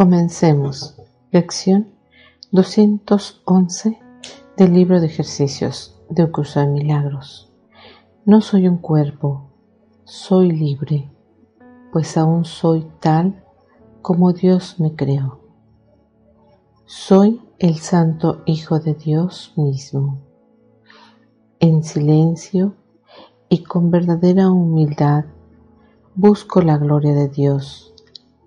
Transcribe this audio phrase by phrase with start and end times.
[0.00, 0.96] Comencemos.
[1.30, 1.90] Lección
[2.52, 3.98] 211
[4.56, 7.52] del libro de ejercicios de un curso de milagros.
[8.24, 9.50] No soy un cuerpo,
[10.04, 11.12] soy libre,
[11.92, 13.44] pues aún soy tal
[14.00, 15.38] como Dios me creó.
[16.86, 20.22] Soy el Santo Hijo de Dios mismo.
[21.58, 22.74] En silencio
[23.50, 25.26] y con verdadera humildad
[26.14, 27.90] busco la gloria de Dios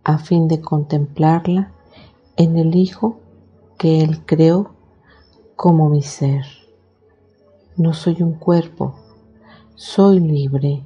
[0.03, 1.71] a fin de contemplarla
[2.35, 3.19] en el Hijo
[3.77, 4.71] que Él creó
[5.55, 6.45] como mi ser.
[7.77, 8.95] No soy un cuerpo,
[9.75, 10.83] soy libre,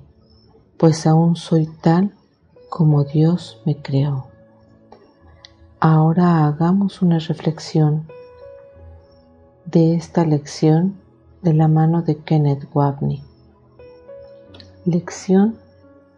[0.77, 2.13] pues aún soy tal
[2.69, 4.27] como Dios me creó.
[5.79, 8.07] Ahora hagamos una reflexión
[9.65, 10.95] de esta lección
[11.41, 13.23] de la mano de Kenneth Wapney.
[14.85, 15.57] Lección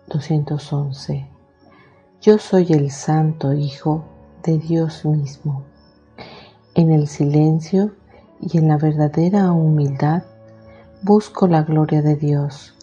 [0.08, 1.39] 211
[2.22, 4.04] yo soy el Santo Hijo
[4.44, 5.64] de Dios mismo.
[6.76, 7.94] En el silencio
[8.42, 10.24] y en la verdadera humildad
[11.02, 12.76] busco la gloria de Dios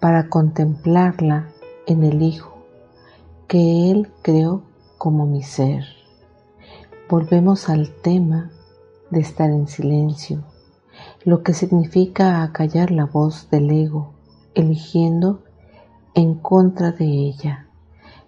[0.00, 1.48] para contemplarla
[1.86, 2.58] en el Hijo
[3.48, 4.62] que Él creó
[4.98, 5.84] como mi ser.
[7.08, 8.50] Volvemos al tema
[9.08, 10.44] de estar en silencio,
[11.24, 14.12] lo que significa acallar la voz del ego,
[14.54, 15.42] eligiendo
[16.12, 17.64] en contra de ella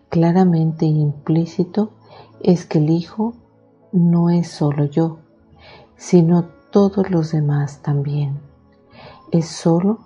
[0.09, 1.93] claramente implícito
[2.41, 3.34] es que el Hijo
[3.93, 5.19] no es solo yo,
[5.97, 8.41] sino todos los demás también.
[9.33, 10.00] Es solo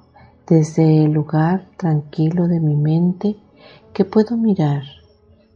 [0.46, 3.36] desde el lugar tranquilo de mi mente
[3.92, 4.82] que puedo mirar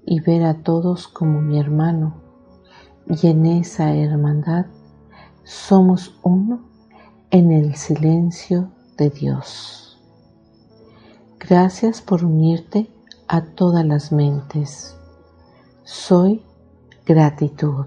[0.07, 2.15] y ver a todos como mi hermano.
[3.09, 4.67] Y en esa hermandad
[5.43, 6.61] somos uno
[7.31, 9.99] en el silencio de Dios.
[11.39, 12.94] Gracias por unirte
[13.29, 14.97] a todas las mentes.
[15.85, 16.43] Soy
[17.07, 17.87] gratitud.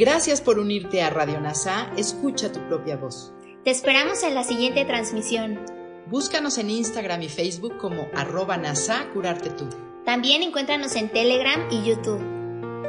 [0.00, 1.90] Gracias por unirte a Radio NASA.
[1.98, 3.34] Escucha tu propia voz.
[3.64, 5.60] Te esperamos en la siguiente transmisión.
[6.06, 9.68] Búscanos en Instagram y Facebook como arroba NASA Curarte Tú.
[10.06, 12.40] También encuéntranos en Telegram y YouTube.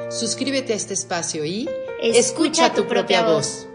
[0.09, 1.69] Suscríbete a este espacio y
[2.01, 3.67] Escucha tu propia voz.